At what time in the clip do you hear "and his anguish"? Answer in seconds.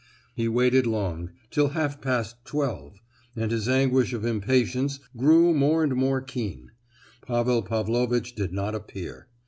3.35-4.13